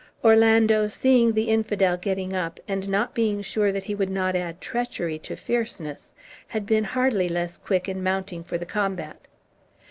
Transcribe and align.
Orlando 0.23 0.87
seeing 0.87 1.31
the 1.31 1.43
infidel 1.43 1.95
getting 1.95 2.33
up, 2.35 2.59
and 2.67 2.89
not 2.89 3.13
being 3.13 3.43
sure 3.43 3.71
that 3.71 3.83
he 3.83 3.93
would 3.93 4.09
not 4.09 4.35
add 4.35 4.59
treachery 4.59 5.19
to 5.19 5.35
fierceness, 5.35 6.11
had 6.47 6.65
been 6.65 6.85
hardly 6.85 7.29
less 7.29 7.59
quick 7.59 7.87
in 7.87 8.01
mounting 8.01 8.43
for 8.43 8.57
the 8.57 8.65
combat. 8.65 9.27